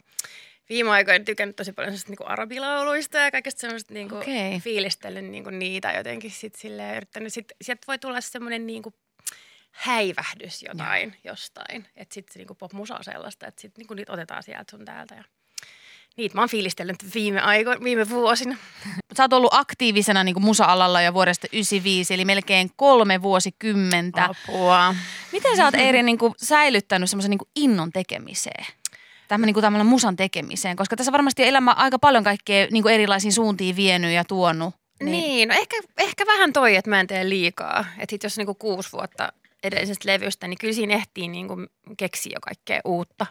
viime 0.68 0.90
aikoina 0.90 1.24
tykännyt 1.24 1.56
tosi 1.56 1.72
paljon 1.72 1.94
niinku 2.08 2.24
arabilauluista 2.26 3.18
ja 3.18 3.30
kaikesta 3.30 3.60
semmoista 3.60 3.94
niinku 3.94 4.16
Okei. 4.16 4.60
fiilistelen 4.60 5.30
niinku 5.30 5.50
niitä 5.50 5.92
jotenkin 5.92 6.30
sit 6.30 6.54
silleen 6.54 6.96
yrittänyt. 6.96 7.32
Sit, 7.32 7.52
sieltä 7.62 7.86
voi 7.86 7.98
tulla 7.98 8.20
semmoinen 8.20 8.66
niinku 8.66 8.94
häivähdys 9.70 10.62
jotain 10.62 11.16
jostain. 11.24 11.86
Että 11.96 12.14
sitten 12.14 12.32
se 12.32 12.38
niinku 12.38 12.54
popmusa 12.54 12.96
on 12.96 13.04
sellaista, 13.04 13.46
että 13.46 13.60
sitten 13.60 13.80
niinku 13.80 13.94
niitä 13.94 14.12
otetaan 14.12 14.42
sieltä 14.42 14.70
sun 14.70 14.84
täältä. 14.84 15.14
Ja 15.14 15.24
niitä 16.16 16.34
mä 16.34 16.40
oon 16.40 16.48
fiilistellyt 16.48 17.14
viime, 17.14 17.40
aiko, 17.40 17.70
viime 17.84 18.08
vuosina. 18.08 18.56
Sä 19.16 19.24
oot 19.24 19.32
ollut 19.32 19.54
aktiivisena 19.54 20.24
niinku 20.24 20.40
musa-alalla 20.40 21.02
jo 21.02 21.14
vuodesta 21.14 21.46
95, 21.52 22.14
eli 22.14 22.24
melkein 22.24 22.70
kolme 22.76 23.22
vuosikymmentä. 23.22 24.24
Apua. 24.24 24.94
Miten 25.32 25.56
sä 25.56 25.64
oot 25.64 25.74
Eeri 25.74 26.02
niinku 26.02 26.34
säilyttänyt 26.36 27.10
semmoisen 27.10 27.30
niinku 27.30 27.48
innon 27.56 27.92
tekemiseen? 27.92 28.66
Tämmöinen 29.28 29.46
niinku 29.46 29.60
tämmönen 29.60 29.86
musan 29.86 30.16
tekemiseen, 30.16 30.76
koska 30.76 30.96
tässä 30.96 31.12
varmasti 31.12 31.44
elämä 31.44 31.72
aika 31.72 31.98
paljon 31.98 32.24
kaikkea 32.24 32.66
niinku 32.70 32.88
erilaisiin 32.88 33.32
suuntiin 33.32 33.76
vienyt 33.76 34.12
ja 34.12 34.24
tuonut. 34.24 34.74
Niin, 35.00 35.12
niin 35.12 35.48
no 35.48 35.54
ehkä, 35.58 35.76
ehkä 35.98 36.26
vähän 36.26 36.52
toi, 36.52 36.76
että 36.76 36.90
mä 36.90 37.00
en 37.00 37.06
tee 37.06 37.28
liikaa. 37.28 37.84
Että 37.98 38.10
sit 38.10 38.22
jos 38.22 38.36
niinku 38.36 38.54
kuusi 38.54 38.92
vuotta 38.92 39.32
edellisestä 39.62 40.08
levystä, 40.08 40.48
niin 40.48 40.58
kyllä 40.58 40.74
siinä 40.74 40.94
ehtii 40.94 41.28
niinku 41.28 41.56
keksiä 41.96 42.32
jo 42.34 42.40
kaikkea 42.40 42.80
uutta. 42.84 43.26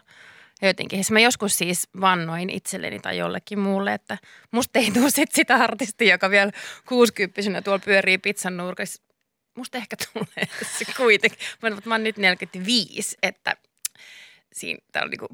Ja 0.62 0.68
jotenkin, 0.68 1.04
mä 1.10 1.20
joskus 1.20 1.58
siis 1.58 1.88
vannoin 2.00 2.50
itselleni 2.50 2.98
tai 3.00 3.18
jollekin 3.18 3.58
muulle, 3.58 3.94
että 3.94 4.18
musta 4.50 4.78
ei 4.78 4.90
tule 4.90 5.10
sit 5.10 5.32
sitä 5.32 5.54
artistia, 5.54 6.14
joka 6.14 6.30
vielä 6.30 6.50
kuusikymppisenä 6.88 7.62
tuolla 7.62 7.82
pyörii 7.84 8.18
pizzan 8.18 8.56
nurkassa. 8.56 9.02
Musta 9.56 9.78
ehkä 9.78 9.96
tulee 10.12 10.48
se 10.78 10.84
kuitenkin. 10.96 11.38
Mä, 11.62 11.70
mä 11.84 11.94
oon 11.94 12.04
nyt 12.04 12.16
45, 12.16 13.18
että 13.22 13.56
siinä 14.52 14.78
täällä 14.92 15.06
on 15.06 15.10
niinku 15.10 15.28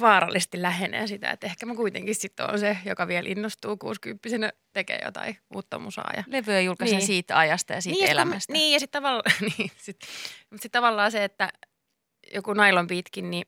vaarallisesti 0.00 0.62
lähenee 0.62 1.06
sitä, 1.06 1.30
että 1.30 1.46
ehkä 1.46 1.66
mä 1.66 1.74
kuitenkin 1.74 2.14
sitten 2.14 2.50
on 2.50 2.58
se, 2.58 2.76
joka 2.84 3.08
vielä 3.08 3.28
innostuu 3.28 3.76
60 3.76 4.52
tekee 4.72 5.00
jotain 5.04 5.38
uutta 5.54 5.78
musaa. 5.78 6.10
Ja... 6.16 6.24
Levyä 6.26 6.60
julkaisen 6.60 6.98
Niin. 6.98 7.06
siitä 7.06 7.38
ajasta 7.38 7.72
ja 7.72 7.80
siitä 7.80 7.94
niin, 7.94 8.02
ja 8.02 8.06
sit 8.06 8.12
elämästä. 8.12 8.52
Niin, 8.52 8.72
ja 8.72 8.80
sitten 8.80 9.02
tavallaan, 9.02 9.32
niin, 9.58 9.70
sit, 9.76 10.00
sitten 10.52 10.70
tavallaan 10.70 11.12
se, 11.12 11.24
että 11.24 11.52
joku 12.34 12.52
nailon 12.52 12.86
beatkin, 12.86 13.30
niin 13.30 13.46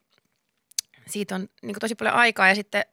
siitä 1.06 1.34
on 1.34 1.48
niin 1.62 1.76
tosi 1.80 1.94
paljon 1.94 2.14
aikaa 2.14 2.48
ja 2.48 2.54
sitten, 2.54 2.84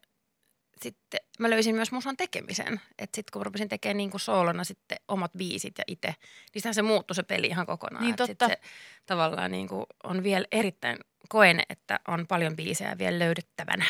sitten 0.82 1.20
mä 1.40 1.50
löysin 1.50 1.76
myös 1.76 1.92
musan 1.92 2.18
tekemisen. 2.18 2.82
Että 2.98 3.16
sitten 3.16 3.32
kun 3.34 3.46
rupesin 3.46 3.70
tekemään 3.70 3.98
niin 3.98 4.12
kuin 4.12 4.22
soolona 4.22 4.64
sitten 4.64 4.98
omat 5.08 5.32
biisit 5.38 5.78
ja 5.78 5.84
itse, 5.88 6.16
niin 6.54 6.74
se 6.74 6.82
muuttui 6.82 7.16
se 7.16 7.24
peli 7.24 7.48
ihan 7.48 7.66
kokonaan. 7.66 8.04
Niin, 8.04 8.16
Et 8.20 8.28
sit 8.28 8.38
totta. 8.38 8.56
Se 8.56 8.70
tavallaan 9.06 9.52
niin 9.52 9.68
kuin 9.68 9.86
on 10.04 10.24
vielä 10.24 10.46
erittäin, 10.52 10.98
koen, 11.30 11.64
että 11.70 12.00
on 12.08 12.28
paljon 12.28 12.56
biisejä 12.56 12.98
vielä 12.98 13.20
löydettävänä. 13.20 13.86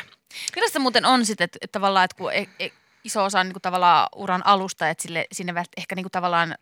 Millaista 0.55 0.79
muuten 0.79 1.05
on 1.05 1.25
sitten, 1.25 1.45
että, 1.45 1.57
että 1.61 1.79
tavallaan, 1.79 2.05
että 2.05 2.17
kun 2.17 2.33
e, 2.33 2.47
e, 2.59 2.69
iso 3.03 3.23
osa 3.23 3.39
on 3.39 3.45
niin 3.45 3.53
kuin 3.53 3.61
tavallaan 3.61 4.07
uran 4.15 4.45
alusta, 4.45 4.89
että 4.89 5.01
sille, 5.01 5.25
sinne 5.31 5.53
ehkä 5.77 5.95
niin 5.95 6.03
kuin 6.03 6.11
tavallaan 6.11 6.55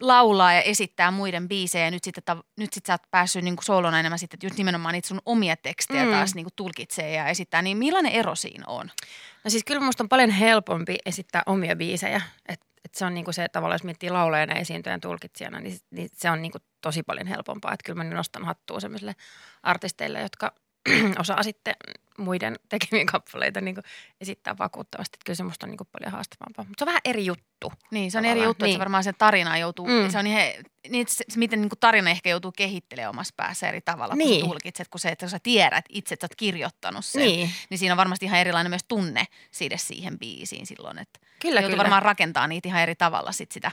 laulaa 0.00 0.52
ja 0.52 0.62
esittää 0.62 1.10
muiden 1.10 1.48
biisejä 1.48 1.84
ja 1.84 1.90
nyt 1.90 2.04
sitten, 2.04 2.36
tav- 2.36 2.42
nyt 2.56 2.72
sitten 2.72 2.86
sä 2.86 2.92
oot 2.94 3.10
päässyt 3.10 3.44
niin 3.44 3.56
kuin 3.56 3.64
soolona 3.64 4.00
enemmän 4.00 4.18
sitten, 4.18 4.36
että 4.36 4.46
just 4.46 4.56
nimenomaan 4.58 4.92
niitä 4.92 5.08
sun 5.08 5.20
omia 5.26 5.56
tekstejä 5.56 6.04
Mm. 6.04 6.10
taas 6.10 6.34
niin 6.34 6.44
kuin 6.44 6.52
tulkitsee 6.56 7.12
ja 7.12 7.28
esittää, 7.28 7.62
niin 7.62 7.76
millainen 7.76 8.12
ero 8.12 8.34
siinä 8.34 8.64
on? 8.66 8.90
No 9.44 9.50
siis 9.50 9.64
kyllä 9.64 9.80
musta 9.80 10.04
on 10.04 10.08
paljon 10.08 10.30
helpompi 10.30 10.96
esittää 11.06 11.42
omia 11.46 11.76
biisejä. 11.76 12.22
Että 12.48 12.66
et 12.84 12.94
se 12.94 13.04
on 13.04 13.14
niinku 13.14 13.32
se 13.32 13.48
tavallaan, 13.48 13.74
jos 13.74 13.84
miettii 13.84 14.10
laulajana, 14.10 14.54
esiintyjän, 14.54 15.00
tulkitsijana, 15.00 15.60
niin, 15.60 15.78
niin 15.90 16.08
se 16.12 16.30
on 16.30 16.42
niinku 16.42 16.58
tosi 16.80 17.02
paljon 17.02 17.26
helpompaa. 17.26 17.72
Että 17.72 17.84
kyllä 17.84 18.04
mä 18.04 18.10
nostan 18.14 18.44
hattua 18.44 18.80
sellaisille 18.80 19.14
artisteille, 19.62 20.20
jotka 20.20 20.52
osaa 21.18 21.42
sitten 21.42 21.74
muiden 22.18 22.56
tekemiä 22.68 23.04
kappaleita 23.04 23.60
niinku 23.60 23.80
esittää 24.20 24.58
vakuuttavasti. 24.58 25.16
Että 25.16 25.24
kyllä 25.24 25.36
se 25.36 25.42
musta 25.42 25.66
on 25.66 25.70
niinku 25.70 25.88
paljon 25.92 26.12
haastavampaa. 26.12 26.64
Mutta 26.68 26.74
se 26.78 26.84
on 26.84 26.86
vähän 26.86 27.00
eri 27.04 27.26
juttu. 27.26 27.72
Niin, 27.90 28.10
se 28.10 28.18
on 28.18 28.24
eri 28.24 28.30
Tavallaan, 28.30 28.48
juttu, 28.50 28.64
että 28.64 28.66
niin. 28.66 28.74
se 28.74 28.78
varmaan 28.78 29.04
se 29.04 29.12
tarina 29.12 29.58
joutuu, 29.58 29.86
Mm. 29.86 30.10
se 30.10 30.18
on 30.18 30.26
ihan, 30.26 30.42
niin, 30.88 31.06
se, 31.08 31.24
se, 31.28 31.38
miten 31.38 31.60
niin 31.60 31.68
kuin 31.68 31.78
tarina 31.78 32.10
ehkä 32.10 32.30
joutuu 32.30 32.52
kehittelemään 32.52 33.10
omassa 33.10 33.34
päässä 33.36 33.68
eri 33.68 33.80
tavalla, 33.80 34.14
kun 34.14 34.18
Niin. 34.18 34.40
sä 34.40 34.46
tulkitset, 34.46 34.88
kun 34.88 35.00
se, 35.00 35.08
että 35.08 35.28
sä 35.28 35.38
tiedät 35.42 35.84
itse, 35.88 36.14
että 36.14 36.24
sä 36.24 36.28
oot 36.32 36.36
kirjoittanut 36.36 37.04
sen. 37.04 37.22
Niin, 37.22 37.50
niin 37.70 37.78
siinä 37.78 37.92
on 37.92 37.96
varmasti 37.96 38.26
ihan 38.26 38.40
erilainen 38.40 38.70
myös 38.70 38.84
tunne 38.88 39.24
siitä 39.50 39.76
siihen 39.76 40.18
biisiin 40.18 40.66
silloin, 40.66 40.98
että 40.98 41.20
kyllä, 41.40 41.60
joutuu 41.60 41.70
kyllä. 41.72 41.82
varmaan 41.82 42.02
rakentaa 42.02 42.46
niitä 42.46 42.68
ihan 42.68 42.82
eri 42.82 42.94
tavalla 42.94 43.32
sit 43.32 43.52
sitä 43.52 43.72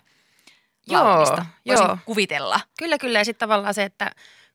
Joo. 0.88 1.18
Voisin 1.18 1.46
joo. 1.66 1.98
kuvitella. 2.06 2.60
Kyllä, 2.80 2.98
kyllä. 2.98 3.20
Ja 3.20 3.26
sitten 3.26 3.40
tavallaan 3.50 3.74
se, 3.74 3.84
että 3.84 4.12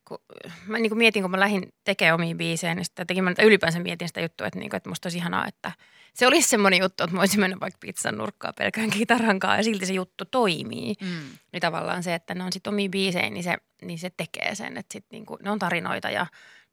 kun 0.09 0.19
mä 0.67 0.77
niin 0.77 0.89
kuin 0.89 0.97
mietin, 0.97 1.23
kun 1.23 1.31
mä 1.31 1.39
lähdin 1.39 1.73
tekemään 1.83 2.15
omia 2.15 2.35
biisejä, 2.35 2.75
niin 2.75 2.85
sitten 2.85 3.07
tekemään, 3.07 3.31
että 3.31 3.43
ylipäänsä 3.43 3.79
mietin 3.79 4.07
sitä 4.07 4.21
juttua, 4.21 4.47
että, 4.47 4.59
niin 4.59 4.69
kuin, 4.69 4.77
että 4.77 4.89
musta 4.89 5.05
olisi 5.05 5.17
ihanaa, 5.17 5.47
että 5.47 5.71
se 6.13 6.27
olisi 6.27 6.49
semmoinen 6.49 6.79
juttu, 6.79 7.03
että 7.03 7.15
mä 7.15 7.19
voisin 7.19 7.39
mennä 7.39 7.57
vaikka 7.59 7.77
pizzan 7.81 8.17
nurkkaan 8.17 8.53
pelkään 8.57 8.89
kitarankaan 8.89 9.57
ja 9.57 9.63
silti 9.63 9.85
se 9.85 9.93
juttu 9.93 10.25
toimii. 10.25 10.95
Mm. 11.01 11.37
Niin 11.51 11.61
tavallaan 11.61 12.03
se, 12.03 12.13
että 12.15 12.35
ne 12.35 12.43
on 12.43 12.53
sitten 12.53 12.73
omia 12.73 12.89
biisejä, 12.89 13.29
niin 13.29 13.43
se, 13.43 13.57
niin 13.81 13.99
se 13.99 14.09
tekee 14.17 14.55
sen, 14.55 14.77
että 14.77 14.93
sit 14.93 15.05
niin 15.11 15.25
kuin, 15.25 15.39
ne 15.43 15.51
on 15.51 15.59
tarinoita 15.59 16.09
ja 16.09 16.25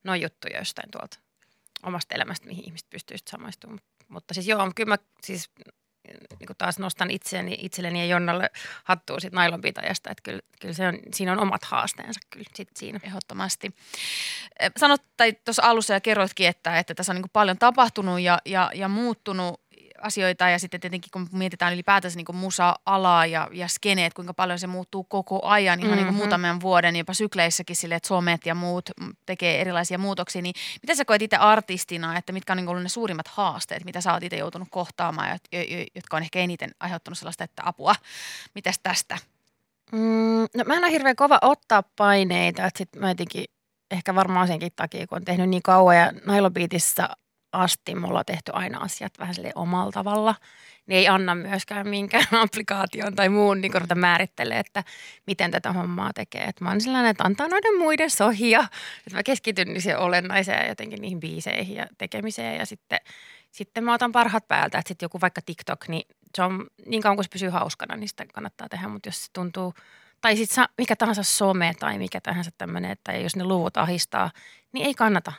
ne 0.04 0.10
on 0.10 0.20
juttuja 0.20 0.58
jostain 0.58 0.90
tuolta 0.90 1.18
omasta 1.82 2.14
elämästä, 2.14 2.46
mihin 2.46 2.64
ihmiset 2.64 2.90
pystyy 2.90 3.18
sitten 3.18 3.30
samaistumaan. 3.30 3.80
Mutta 4.08 4.34
siis 4.34 4.48
joo, 4.48 4.72
kyllä 4.74 4.88
mä 4.88 4.98
siis 5.24 5.50
niin 6.38 6.46
kuin 6.46 6.56
taas 6.58 6.78
nostan 6.78 7.10
itseäni, 7.10 7.58
itselleni 7.60 7.98
ja 7.98 8.06
Jonnalle 8.06 8.50
hattua 8.84 9.20
sit 9.20 9.32
nailonpitäjästä, 9.32 10.10
että 10.10 10.22
kyllä, 10.22 10.40
kyllä 10.60 10.74
se 10.74 10.88
on, 10.88 10.98
siinä 11.14 11.32
on 11.32 11.40
omat 11.40 11.64
haasteensa 11.64 12.20
kyllä 12.30 12.46
sit 12.54 12.68
siinä. 12.76 13.00
Ehdottomasti. 13.02 13.74
Eh, 14.60 14.72
Sanot, 14.76 15.02
tai 15.16 15.32
tuossa 15.32 15.62
alussa 15.64 15.94
ja 15.94 16.00
kerroitkin, 16.00 16.48
että, 16.48 16.78
että 16.78 16.94
tässä 16.94 17.12
on 17.12 17.16
niin 17.16 17.30
paljon 17.32 17.58
tapahtunut 17.58 18.20
ja, 18.20 18.38
ja, 18.44 18.70
ja 18.74 18.88
muuttunut 18.88 19.60
asioita 20.02 20.48
ja 20.48 20.58
sitten 20.58 20.80
tietenkin 20.80 21.10
kun 21.12 21.28
mietitään 21.32 21.74
ylipäätänsä 21.74 22.16
niin 22.16 22.36
musa-alaa 22.36 23.26
ja, 23.26 23.48
ja 23.52 23.68
skeneet, 23.68 24.14
kuinka 24.14 24.34
paljon 24.34 24.58
se 24.58 24.66
muuttuu 24.66 25.04
koko 25.04 25.46
ajan, 25.46 25.78
ihan 25.78 25.90
mm-hmm. 25.90 26.04
niin 26.04 26.14
Mhm. 26.14 26.16
muutaman 26.16 26.60
vuoden, 26.60 26.96
jopa 26.96 27.14
sykleissäkin 27.14 27.76
sille, 27.76 27.94
että 27.94 28.08
somet 28.08 28.46
ja 28.46 28.54
muut 28.54 28.90
tekee 29.26 29.60
erilaisia 29.60 29.98
muutoksia, 29.98 30.42
niin 30.42 30.54
mitä 30.82 30.94
sä 30.94 31.04
koet 31.04 31.22
itse 31.22 31.36
artistina, 31.36 32.18
että 32.18 32.32
mitkä 32.32 32.52
on 32.52 32.56
niin 32.56 32.68
ollut 32.68 32.82
ne 32.82 32.88
suurimmat 32.88 33.28
haasteet, 33.28 33.84
mitä 33.84 34.00
sä 34.00 34.12
oot 34.12 34.22
itse 34.22 34.36
joutunut 34.36 34.68
kohtaamaan, 34.70 35.38
jotka 35.94 36.16
on 36.16 36.22
ehkä 36.22 36.38
eniten 36.38 36.70
aiheuttanut 36.80 37.18
sellaista, 37.18 37.44
että 37.44 37.62
apua, 37.66 37.94
mitäs 38.54 38.78
tästä? 38.82 39.18
Mm, 39.92 40.46
no 40.56 40.64
mä 40.66 40.74
en 40.74 40.84
ole 40.84 40.92
hirveän 40.92 41.16
kova 41.16 41.38
ottaa 41.42 41.82
paineita, 41.96 42.64
että 42.66 42.78
sit 42.78 42.88
mä 42.96 43.08
jotenkin 43.08 43.44
ehkä 43.90 44.14
varmaan 44.14 44.46
senkin 44.46 44.72
takia, 44.76 45.06
kun 45.06 45.16
on 45.16 45.24
tehnyt 45.24 45.48
niin 45.48 45.62
kauan 45.62 45.96
ja 45.96 46.12
Nailobiitissä 46.26 47.08
asti 47.56 47.94
mulla 47.94 48.18
on 48.18 48.24
tehty 48.24 48.52
aina 48.54 48.78
asiat 48.78 49.18
vähän 49.18 49.34
sille 49.34 49.52
omalla 49.54 49.92
tavalla, 49.92 50.34
niin 50.86 50.98
ei 50.98 51.08
anna 51.08 51.34
myöskään 51.34 51.88
minkään 51.88 52.26
applikaation 52.42 53.14
tai 53.14 53.28
muun 53.28 53.60
niin 53.60 53.74
ruveta 53.74 53.94
määrittelee, 53.94 54.58
että 54.58 54.84
miten 55.26 55.50
tätä 55.50 55.72
hommaa 55.72 56.12
tekee. 56.12 56.44
Et 56.44 56.60
mä 56.60 56.68
oon 56.68 56.80
sellainen, 56.80 57.10
että 57.10 57.24
antaa 57.24 57.48
noiden 57.48 57.78
muiden 57.78 58.10
sohia, 58.10 58.60
että 59.06 59.16
mä 59.16 59.22
keskityn 59.22 59.68
niin 59.68 59.82
siihen 59.82 59.98
olennaiseen 59.98 60.62
ja 60.62 60.68
jotenkin 60.68 61.00
niihin 61.00 61.20
biiseihin 61.20 61.76
ja 61.76 61.86
tekemiseen. 61.98 62.58
Ja 62.58 62.66
sitten, 62.66 62.98
sitten 63.50 63.84
mä 63.84 63.94
otan 63.94 64.12
parhaat 64.12 64.48
päältä, 64.48 64.78
että 64.78 64.88
sitten 64.88 65.06
joku 65.06 65.20
vaikka 65.20 65.40
TikTok, 65.46 65.88
niin 65.88 66.08
se 66.34 66.42
on 66.42 66.66
niin 66.86 67.02
kauan 67.02 67.16
kuin 67.16 67.24
se 67.24 67.30
pysyy 67.32 67.48
hauskana, 67.48 67.96
niin 67.96 68.08
sitä 68.08 68.26
kannattaa 68.34 68.68
tehdä, 68.68 68.88
mutta 68.88 69.08
jos 69.08 69.24
se 69.24 69.32
tuntuu, 69.32 69.74
tai 70.20 70.36
sitten 70.36 70.64
mikä 70.78 70.96
tahansa 70.96 71.22
some 71.22 71.74
tai 71.78 71.98
mikä 71.98 72.20
tahansa 72.20 72.50
tämmöinen, 72.58 72.90
että 72.90 73.12
jos 73.12 73.36
ne 73.36 73.44
luvut 73.44 73.76
ahistaa, 73.76 74.30
niin 74.72 74.86
ei 74.86 74.94
kannata 74.94 75.32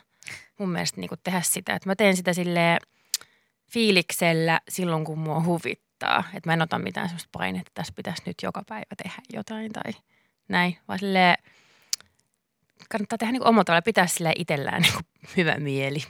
mun 0.60 0.70
mielestä 0.70 1.02
niin 1.02 1.10
tehdä 1.24 1.42
sitä. 1.42 1.76
Että 1.76 1.90
mä 1.90 1.96
teen 1.96 2.16
sitä 2.16 2.34
silleen 2.34 2.80
fiiliksellä 3.72 4.62
silloin, 4.70 5.06
kun 5.06 5.20
mua 5.20 5.44
huvittaa. 5.44 6.24
Että 6.34 6.50
mä 6.50 6.54
en 6.54 6.62
ota 6.62 6.80
mitään 6.80 7.10
sellaista 7.10 7.30
painetta, 7.32 7.70
että 7.70 7.82
tässä 7.82 7.94
pitäisi 7.96 8.24
nyt 8.26 8.38
joka 8.44 8.64
päivä 8.70 8.96
tehdä 9.04 9.22
jotain 9.34 9.74
tai 9.74 9.94
näin. 10.48 10.78
Vaan 10.88 11.00
silleen, 11.00 11.38
kannattaa 12.90 13.18
tehdä 13.18 13.32
niin 13.32 13.48
omalla 13.48 13.64
tavalla, 13.64 13.82
pitää 13.82 14.08
sille 14.08 14.34
itsellään 14.36 14.82
niin 14.82 14.94
hyvä 15.38 15.56
mieli. 15.56 16.04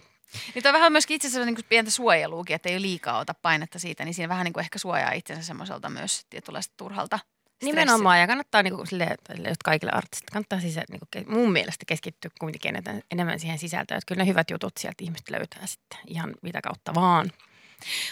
Niin 0.56 0.64
toi 0.64 0.74
vähän 0.74 0.92
myöskin 0.92 1.16
itse 1.16 1.28
asiassa 1.28 1.46
niin 1.46 1.66
pientä 1.70 1.92
suojeluukin, 1.92 2.56
että 2.56 2.70
ei 2.70 2.82
liikaa 2.82 3.20
ota 3.20 3.34
painetta 3.34 3.80
siitä, 3.80 4.06
niin 4.06 4.14
siinä 4.14 4.30
vähän 4.30 4.46
niin 4.46 4.54
kuin 4.54 4.62
ehkä 4.62 4.80
suojaa 4.80 5.12
itsensä 5.12 5.44
semmoiselta 5.44 5.90
myös 5.90 6.26
tietynlaista 6.30 6.74
turhalta. 6.78 7.20
Nimenomaan, 7.64 8.20
ja 8.20 8.28
kannattaa 8.28 8.64
niinku 8.64 8.86
sille, 8.86 9.16
just 9.48 9.64
kaikille 9.64 9.92
artistille, 9.92 10.32
kannattaa 10.34 10.60
siis 10.60 10.80
niinku, 10.90 11.06
mun 11.28 11.52
mielestä 11.52 11.86
keskittyä 11.88 12.32
kuitenkin 12.40 12.76
enemmän, 12.76 13.02
enemmän 13.12 13.40
siihen 13.40 13.60
sisältöön. 13.60 13.98
Että 13.98 14.08
kyllä 14.08 14.24
ne 14.24 14.30
hyvät 14.30 14.52
jutut 14.52 14.78
sieltä 14.78 15.04
ihmiset 15.04 15.30
löytää 15.30 15.66
sitten 15.68 16.00
ihan 16.08 16.34
mitä 16.42 16.62
kautta 16.62 16.94
vaan. 16.96 17.32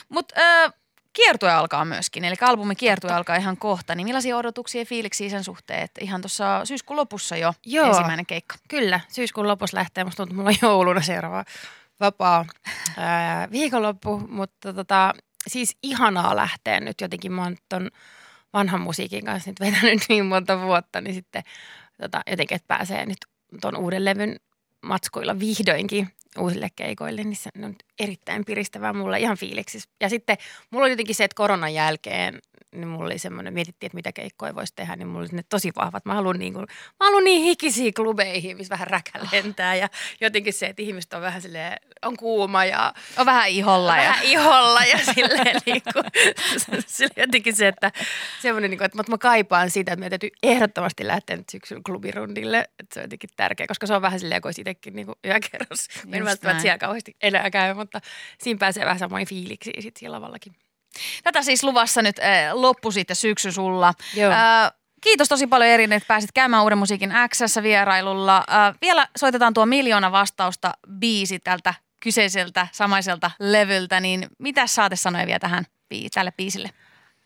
Mutta 0.09 0.35
äh, 0.41 0.73
kiertue 1.13 1.51
alkaa 1.51 1.85
myöskin, 1.85 2.25
eli 2.25 2.35
albumi 2.41 2.75
kiertue 2.75 3.11
alkaa 3.11 3.35
ihan 3.35 3.57
kohta, 3.57 3.95
niin 3.95 4.07
millaisia 4.07 4.37
odotuksia 4.37 4.81
ja 4.81 4.85
fiiliksiä 4.85 5.29
sen 5.29 5.43
suhteen, 5.43 5.81
että 5.81 6.01
ihan 6.03 6.21
tuossa 6.21 6.65
syyskuun 6.65 6.97
lopussa 6.97 7.37
jo 7.37 7.53
Joo. 7.65 7.87
ensimmäinen 7.87 8.25
keikka. 8.25 8.55
Kyllä, 8.67 8.99
syyskuun 9.07 9.47
lopussa 9.47 9.77
lähtee. 9.77 10.03
Musta 10.03 10.17
tuntuu, 10.17 10.33
että 10.33 10.61
mulla 10.61 10.69
on 10.69 10.71
jouluna 10.71 11.01
seuraava 11.01 11.45
vapaa 11.99 12.45
ää, 12.97 13.51
viikonloppu, 13.51 14.19
mutta 14.29 14.73
tota, 14.73 15.13
siis 15.47 15.77
ihanaa 15.83 16.35
lähteä 16.35 16.79
nyt 16.79 17.01
jotenkin. 17.01 17.31
Mä 17.31 17.43
oon 17.43 17.57
ton 17.69 17.91
vanhan 18.55 18.81
musiikin 18.81 19.25
kanssa 19.25 19.49
nyt 19.49 19.59
vetänyt 19.59 19.99
niin 20.09 20.25
monta 20.25 20.61
vuotta, 20.61 21.01
niin 21.01 21.13
sitten 21.13 21.43
tota, 22.01 22.21
jotenkin, 22.31 22.55
että 22.55 22.67
pääsee 22.67 23.05
nyt 23.05 23.17
ton 23.61 23.77
uuden 23.77 24.05
levyn 24.05 24.35
matskuilla 24.81 25.39
vihdoinkin 25.39 26.07
uusille 26.39 26.67
keikoille, 26.75 27.23
niin 27.23 27.35
se 27.35 27.49
on 27.63 27.75
erittäin 27.99 28.45
piristävää 28.45 28.93
mulle 28.93 29.19
ihan 29.19 29.37
fiiliksissä. 29.37 29.89
Ja 30.01 30.09
sitten 30.09 30.37
mulla 30.69 30.85
oli 30.85 30.91
jotenkin 30.91 31.15
se, 31.15 31.23
että 31.23 31.35
koronan 31.35 31.73
jälkeen 31.73 32.39
niin 32.75 32.87
mulla 32.87 33.05
oli 33.05 33.17
semmoinen, 33.17 33.53
mietittiin, 33.53 33.87
että 33.87 33.95
mitä 33.95 34.11
keikkoja 34.11 34.55
voisi 34.55 34.73
tehdä, 34.75 34.95
niin 34.95 35.07
mulla 35.07 35.19
oli 35.19 35.29
ne 35.31 35.43
tosi 35.49 35.71
vahvat. 35.75 36.05
Mä 36.05 36.13
haluan 36.13 36.39
niin, 36.39 36.53
kuin, 36.53 36.65
mä 36.99 37.05
haluan 37.05 37.23
niin 37.23 37.43
hikisiä 37.43 37.91
klubeihin, 37.95 38.57
missä 38.57 38.71
vähän 38.71 38.87
räkä 38.87 39.19
lentää 39.31 39.75
ja 39.75 39.89
jotenkin 40.21 40.53
se, 40.53 40.65
että 40.65 40.81
ihmiset 40.81 41.13
on 41.13 41.21
vähän 41.21 41.41
silleen, 41.41 41.77
on 42.01 42.17
kuuma 42.17 42.65
ja 42.65 42.93
On 43.17 43.25
vähän 43.25 43.49
iholla. 43.49 43.97
Ja... 43.97 44.03
vähän 44.03 44.23
iholla 44.23 44.83
ja 44.83 44.97
silleen 45.13 45.61
niin 45.65 45.81
kuin, 45.93 46.05
jotenkin 47.23 47.55
se, 47.55 47.67
että 47.67 47.91
semmoinen, 48.41 48.71
niin 48.71 48.77
kuin, 48.77 48.85
että 48.85 48.97
mutta 48.97 49.11
mä 49.11 49.17
kaipaan 49.17 49.69
sitä, 49.71 49.91
että 49.93 49.99
meidän 49.99 50.19
täytyy 50.19 50.29
ehdottomasti 50.43 51.07
lähteä 51.07 51.37
nyt 51.37 51.49
syksyllä 51.49 51.81
klubirundille, 51.85 52.69
että 52.79 52.93
se 52.93 52.99
on 52.99 53.03
jotenkin 53.03 53.29
tärkeä, 53.37 53.67
koska 53.67 53.87
se 53.87 53.95
on 53.95 54.01
vähän 54.01 54.19
silleen, 54.19 54.41
kun 54.41 54.47
olisi 54.49 54.61
itsekin 54.61 54.95
niin 54.95 55.05
kuin 55.05 55.15
yökerros. 55.25 55.87
Mä 56.07 56.15
en 56.15 56.25
välttämättä 56.25 56.61
siellä 56.61 56.77
kauheasti 56.77 57.15
enää 57.21 57.51
käy, 57.51 57.73
mutta 57.73 58.01
siinä 58.39 58.57
pääsee 58.57 58.85
vähän 58.85 58.99
samoin 58.99 59.27
fiiliksi 59.27 59.71
sitten 59.79 59.99
siellä 59.99 60.15
lavallakin. 60.15 60.55
Tätä 61.23 61.41
siis 61.41 61.63
luvassa 61.63 62.01
nyt 62.01 62.19
äh, 62.19 62.53
loppu 62.53 62.91
sitten 62.91 63.15
syksy 63.15 63.51
sulla. 63.51 63.93
Joo. 64.15 64.31
Äh, 64.31 64.71
kiitos 65.01 65.27
tosi 65.27 65.47
paljon 65.47 65.71
Erin, 65.71 65.93
että 65.93 66.07
pääsit 66.07 66.31
käymään 66.31 66.63
Uuden 66.63 66.77
musiikin 66.77 67.13
Xssä 67.29 67.63
vierailulla. 67.63 68.37
Äh, 68.37 68.75
vielä 68.81 69.07
soitetaan 69.17 69.53
tuo 69.53 69.65
miljoona 69.65 70.11
vastausta 70.11 70.71
biisi 70.99 71.39
tältä 71.39 71.73
kyseiseltä 72.01 72.67
samaiselta 72.71 73.31
levyltä, 73.39 73.99
niin 73.99 74.27
mitä 74.39 74.67
saate 74.67 74.95
sanoa 74.95 75.25
vielä 75.25 75.39
tähän 75.39 75.65
tälle 76.13 76.31
biisille? 76.31 76.69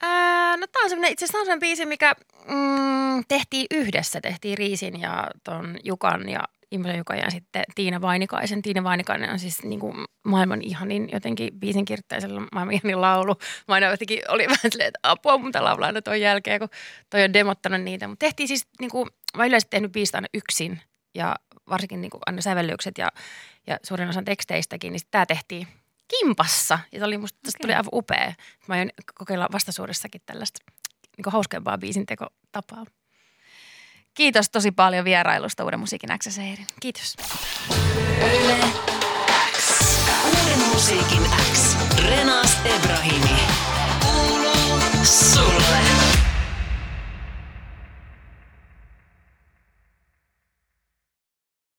Ää, 0.02 0.58
no 0.58 0.68
tää 0.68 0.84
on 0.84 0.90
semmoinen, 0.90 1.12
itse 1.12 1.26
asiassa 1.26 1.38
on 1.38 1.46
semmoinen 1.46 1.60
biisi, 1.60 1.86
mikä 1.86 2.14
mm, 2.48 3.24
tehtiin 3.28 3.66
yhdessä. 3.72 4.22
Tehtiin 4.22 4.58
Riisin 4.58 5.02
ja 5.02 5.28
ton 5.44 5.78
Jukan 5.84 6.30
ja 6.30 6.44
Imre 6.72 6.98
Juka 6.98 7.16
ja 7.16 7.32
sitten 7.32 7.64
Tiina 7.76 8.02
Vainikaisen. 8.02 8.62
Tiina 8.62 8.84
Vainikainen 8.84 9.30
on 9.30 9.40
siis 9.40 9.64
niin 9.64 9.80
kuin 9.80 10.06
maailman 10.26 10.62
ihanin 10.62 11.10
jotenkin 11.14 11.60
biisinkirjoittajalla 11.60 12.42
maailman 12.52 12.74
ihanin 12.74 13.02
laulu. 13.02 13.36
Mä 13.68 13.74
aina 13.74 13.88
jotenkin 13.88 14.20
oli 14.28 14.46
vähän 14.54 14.72
silleen, 14.72 14.88
että 14.88 15.00
apua 15.04 15.38
mutta 15.38 15.64
laulaa 15.64 15.88
aina 15.88 16.02
ton 16.02 16.22
jälkeen, 16.22 16.60
kun 16.60 16.70
toi 17.10 17.24
on 17.24 17.34
demottanut 17.34 17.82
niitä. 17.82 18.08
Mutta 18.08 18.26
tehtiin 18.26 18.48
siis, 18.48 18.68
niin 18.80 18.92
kuin, 18.92 19.10
mä 19.38 19.46
yleensä 19.46 19.68
tehnyt 19.70 19.92
biisistä 19.92 20.18
aina 20.18 20.28
yksin 20.34 20.82
ja 21.16 21.36
varsinkin 21.70 22.02
niin 22.02 22.12
kuin 22.12 22.22
aina 22.26 22.42
sävellykset 22.42 22.98
ja, 22.98 23.12
ja 23.68 23.78
suurin 23.84 24.10
osan 24.10 24.26
teksteistäkin, 24.26 24.94
niin 24.94 25.02
tämä 25.12 25.26
tehtiin 25.26 25.68
kimpassa. 26.08 26.80
Ja 26.92 27.00
se 27.00 27.06
oli 27.06 27.18
musta, 27.18 27.40
tästä 27.44 27.58
tuli 27.62 27.74
aivan 27.74 27.90
upea. 27.94 28.34
Mä 28.68 28.76
aion 28.76 28.90
kokeilla 29.16 29.48
vastaisuudessakin 29.52 30.22
tällaista 30.26 30.60
niin 31.18 31.34
hauskempaa 31.34 31.78
biisintekotapaa. 31.78 32.86
Kiitos 34.20 34.50
tosi 34.50 34.72
paljon 34.72 35.06
vierailusta 35.06 35.64
Uuden 35.64 35.80
musiikin 35.80 36.10
XS 36.20 36.38
Eirin. 36.38 36.68
Kiitos. 36.80 37.16
Yle 38.20 38.58
X. 39.56 39.80
Uuden 40.26 40.60
musiikin 40.74 41.24
X. 41.52 41.78
Renas 42.10 42.58
Ebrahimi. 42.66 43.40
Kuuluu 44.00 44.80
sulle. 45.04 46.19